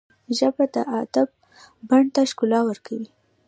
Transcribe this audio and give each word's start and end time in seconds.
ژبه 0.37 0.65
د 0.73 0.75
ادب 1.01 1.29
بڼ 1.89 2.03
ته 2.13 2.21
ښکلا 2.31 2.59
ورکوي 2.69 3.07